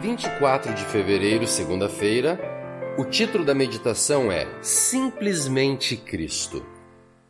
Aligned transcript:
24 0.00 0.74
de 0.74 0.84
fevereiro, 0.84 1.44
segunda-feira. 1.44 2.38
O 2.96 3.04
título 3.04 3.44
da 3.44 3.52
meditação 3.52 4.30
é 4.30 4.46
Simplesmente 4.62 5.96
Cristo. 5.96 6.64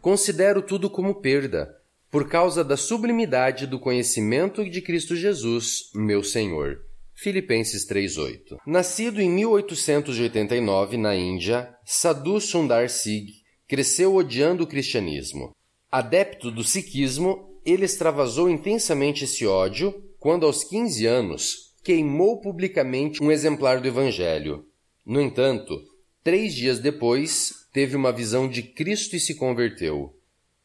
Considero 0.03 0.61
tudo 0.61 0.91
como 0.91 1.15
perda, 1.15 1.75
por 2.11 2.29
causa 2.29 2.63
da 2.63 2.77
sublimidade 2.77 3.67
do 3.67 3.81
conhecimento 3.81 4.69
de 4.69 4.83
Cristo 4.83 5.17
Jesus, 5.17 5.91
meu 5.95 6.23
Senhor. 6.23 6.81
Filipenses 7.15 7.87
3:8. 7.87 8.59
Nascido 8.67 9.19
em 9.23 9.31
1889 9.31 10.99
na 10.99 11.17
Índia, 11.17 11.75
Sadhu 11.87 12.39
Sundar 12.39 12.91
Singh 12.91 13.29
cresceu 13.67 14.15
odiando 14.15 14.65
o 14.65 14.67
cristianismo. 14.67 15.53
Adepto 15.91 16.51
do 16.51 16.63
sikhismo, 16.63 17.49
ele 17.65 17.87
extravasou 17.87 18.51
intensamente 18.51 19.25
esse 19.25 19.47
ódio 19.47 20.05
quando 20.19 20.45
aos 20.45 20.63
15 20.65 21.07
anos 21.07 21.68
queimou 21.89 22.39
publicamente 22.39 23.23
um 23.23 23.33
exemplar 23.33 23.81
do 23.81 23.89
Evangelho. 23.89 24.63
No 25.07 25.23
entanto, 25.23 25.75
três 26.23 26.55
dias 26.55 26.79
depois, 26.79 27.67
teve 27.73 27.97
uma 27.97 28.13
visão 28.13 28.47
de 28.47 28.63
Cristo 28.63 29.17
e 29.17 29.21
se 29.21 29.35
converteu. 29.35 30.15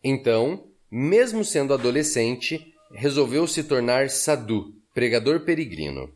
Então, 0.03 0.67
mesmo 0.91 1.45
sendo 1.45 1.73
adolescente, 1.73 2.73
resolveu 2.91 3.47
se 3.47 3.63
tornar 3.63 4.09
sadhu, 4.09 4.73
pregador 4.93 5.45
peregrino. 5.45 6.09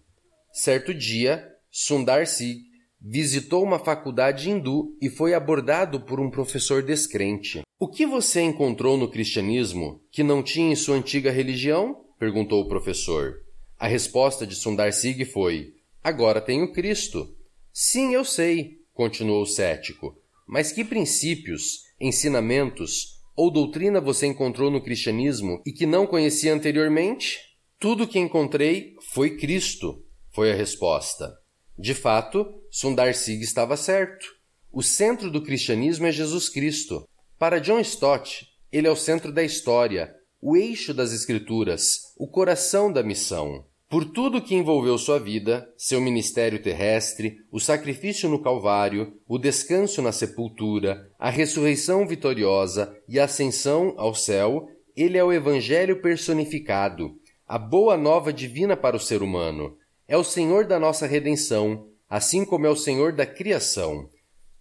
Certo 0.51 0.93
dia, 0.93 1.41
Sundar 1.71 2.27
Singh 2.27 2.59
visitou 3.01 3.63
uma 3.63 3.79
faculdade 3.79 4.49
hindu 4.49 4.97
e 5.01 5.09
foi 5.09 5.33
abordado 5.33 6.01
por 6.01 6.19
um 6.19 6.29
professor 6.29 6.83
descrente. 6.83 7.61
O 7.79 7.87
que 7.87 8.05
você 8.05 8.41
encontrou 8.41 8.97
no 8.97 9.09
cristianismo 9.09 10.01
que 10.11 10.21
não 10.21 10.43
tinha 10.43 10.73
em 10.73 10.75
sua 10.75 10.97
antiga 10.97 11.31
religião? 11.31 11.95
perguntou 12.19 12.61
o 12.61 12.67
professor. 12.67 13.46
A 13.79 13.87
resposta 13.87 14.47
de 14.47 14.55
Sundar 14.55 14.91
Singh 14.91 15.23
foi: 15.25 15.75
Agora 16.03 16.41
tenho 16.41 16.71
Cristo. 16.71 17.35
Sim, 17.71 18.13
eu 18.13 18.25
sei, 18.25 18.81
continuou 18.91 19.43
o 19.43 19.47
cético. 19.47 20.17
Mas 20.47 20.71
que 20.71 20.83
princípios, 20.83 21.83
ensinamentos 21.99 23.21
ou 23.35 23.51
doutrina 23.51 24.01
você 24.01 24.25
encontrou 24.25 24.71
no 24.71 24.81
cristianismo 24.81 25.61
e 25.63 25.71
que 25.71 25.85
não 25.85 26.07
conhecia 26.07 26.53
anteriormente? 26.53 27.37
Tudo 27.79 28.07
que 28.07 28.17
encontrei 28.17 28.95
foi 29.13 29.37
Cristo, 29.37 30.03
foi 30.31 30.51
a 30.51 30.55
resposta. 30.55 31.37
De 31.77 31.93
fato, 31.93 32.47
Sundar 32.71 33.13
Singh 33.13 33.43
estava 33.43 33.77
certo. 33.77 34.25
O 34.71 34.81
centro 34.81 35.29
do 35.29 35.43
cristianismo 35.43 36.07
é 36.07 36.11
Jesus 36.11 36.49
Cristo. 36.49 37.07
Para 37.37 37.59
John 37.59 37.79
Stott, 37.81 38.47
ele 38.71 38.87
é 38.87 38.91
o 38.91 38.95
centro 38.95 39.31
da 39.31 39.43
história, 39.43 40.15
o 40.41 40.57
eixo 40.57 40.91
das 40.93 41.13
Escrituras, 41.13 42.13
o 42.17 42.27
coração 42.27 42.91
da 42.91 43.03
missão. 43.03 43.66
Por 43.89 44.03
tudo 44.03 44.41
que 44.41 44.53
envolveu 44.53 44.97
sua 44.97 45.17
vida, 45.17 45.73
seu 45.77 46.01
ministério 46.01 46.61
terrestre, 46.61 47.37
o 47.49 47.57
sacrifício 47.57 48.27
no 48.27 48.41
Calvário, 48.41 49.13
o 49.25 49.37
descanso 49.37 50.01
na 50.01 50.11
sepultura, 50.11 51.09
a 51.17 51.29
ressurreição 51.29 52.05
vitoriosa 52.05 52.93
e 53.07 53.17
a 53.17 53.23
ascensão 53.23 53.93
ao 53.95 54.13
céu, 54.13 54.67
ele 54.93 55.17
é 55.17 55.23
o 55.23 55.31
Evangelho 55.31 56.01
personificado, 56.01 57.17
a 57.47 57.57
boa 57.57 57.95
nova 57.95 58.33
divina 58.33 58.75
para 58.75 58.97
o 58.97 58.99
ser 58.99 59.23
humano. 59.23 59.77
É 60.05 60.17
o 60.17 60.23
Senhor 60.23 60.65
da 60.65 60.77
nossa 60.77 61.07
redenção, 61.07 61.87
assim 62.09 62.43
como 62.43 62.65
é 62.65 62.69
o 62.69 62.75
Senhor 62.75 63.13
da 63.13 63.25
criação. 63.25 64.09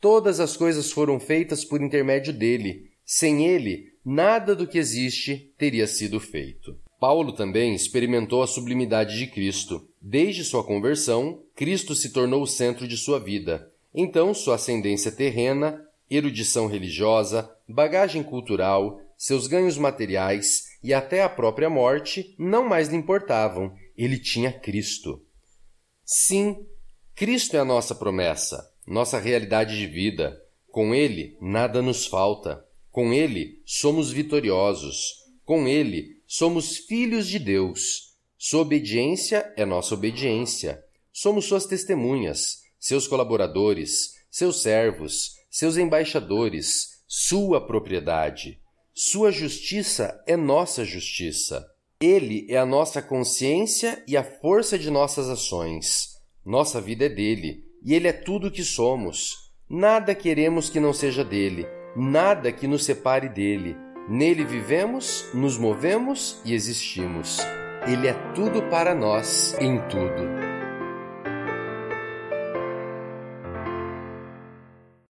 Todas 0.01 0.39
as 0.39 0.57
coisas 0.57 0.93
foram 0.93 1.19
feitas 1.19 1.65
por 1.65 1.83
intermédio 1.83 2.33
dele. 2.33 2.93
Sem 3.05 3.45
ele, 3.45 3.93
nada 4.05 4.55
do 4.55 4.69
que 4.69 4.79
existe 4.79 5.53
teria 5.59 5.89
sido 5.89 6.21
feito. 6.21 6.79
Paulo 6.99 7.33
também 7.33 7.75
experimentou 7.75 8.43
a 8.43 8.47
sublimidade 8.47 9.19
de 9.19 9.27
Cristo. 9.27 9.87
Desde 10.01 10.45
sua 10.45 10.65
conversão, 10.65 11.43
Cristo 11.55 11.95
se 11.95 12.11
tornou 12.11 12.43
o 12.43 12.47
centro 12.47 12.89
de 12.89 12.97
sua 12.97 13.21
vida. 13.21 13.71
Então, 13.95 14.33
sua 14.33 14.55
ascendência 14.55 15.13
terrena, 15.13 15.83
erudição 16.11 16.67
religiosa, 16.67 17.51
bagagem 17.69 18.23
cultural, 18.23 19.01
seus 19.17 19.47
ganhos 19.47 19.79
materiais 19.79 20.65
e 20.83 20.93
até 20.93 21.23
a 21.23 21.29
própria 21.29 21.69
morte 21.69 22.35
não 22.39 22.69
mais 22.69 22.89
lhe 22.89 22.97
importavam. 22.97 23.75
Ele 23.97 24.19
tinha 24.19 24.53
Cristo. 24.53 25.23
Sim, 26.05 26.67
Cristo 27.15 27.57
é 27.57 27.61
a 27.61 27.65
nossa 27.65 27.95
promessa, 27.95 28.71
nossa 28.87 29.19
realidade 29.19 29.79
de 29.79 29.87
vida. 29.87 30.41
Com 30.71 30.95
Ele, 30.95 31.37
nada 31.41 31.81
nos 31.81 32.07
falta. 32.07 32.65
Com 32.91 33.13
Ele, 33.13 33.63
somos 33.65 34.11
vitoriosos. 34.11 35.25
Com 35.45 35.67
Ele, 35.67 36.16
Somos 36.27 36.77
filhos 36.77 37.29
de 37.29 37.39
Deus. 37.39 38.17
Sua 38.37 38.63
obediência 38.63 39.53
é 39.57 39.65
nossa 39.65 39.95
obediência. 39.95 40.83
Somos 41.13 41.45
suas 41.45 41.67
testemunhas, 41.67 42.63
seus 42.79 43.07
colaboradores, 43.07 44.15
seus 44.31 44.61
servos, 44.61 45.37
seus 45.49 45.77
embaixadores, 45.77 47.03
sua 47.07 47.65
propriedade. 47.65 48.61
Sua 48.93 49.31
justiça 49.31 50.21
é 50.27 50.37
nossa 50.37 50.85
justiça. 50.85 51.65
Ele 52.01 52.47
é 52.51 52.59
a 52.59 52.67
nossa 52.67 53.01
consciência 53.01 54.03
e 54.07 54.17
a 54.17 54.25
força 54.25 54.79
de 54.79 54.91
nossas 54.91 55.29
ações. 55.29 56.17
Nossa 56.45 56.81
vida 56.81 57.07
é 57.07 57.09
dele, 57.09 57.65
e 57.83 57.95
ele 57.95 58.09
é 58.09 58.13
tudo 58.13 58.49
o 58.49 58.51
que 58.51 58.65
somos. 58.65 59.53
Nada 59.71 60.15
queremos 60.15 60.69
que 60.69 60.81
não 60.81 60.93
seja 60.93 61.25
dele, 61.25 61.67
nada 61.97 62.53
que 62.53 62.67
nos 62.67 62.85
separe 62.85 63.29
dele. 63.29 63.77
Nele 64.09 64.45
vivemos, 64.45 65.29
nos 65.35 65.59
movemos 65.59 66.41
e 66.45 66.55
existimos. 66.55 67.39
Ele 67.89 68.07
é 68.07 68.13
tudo 68.35 68.63
para 68.71 68.95
nós, 68.95 69.57
em 69.61 69.79
tudo. 69.89 70.36